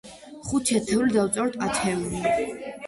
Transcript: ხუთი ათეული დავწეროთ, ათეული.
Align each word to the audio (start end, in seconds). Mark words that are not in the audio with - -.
ხუთი 0.47 0.79
ათეული 0.79 1.13
დავწეროთ, 1.19 1.61
ათეული. 1.69 2.25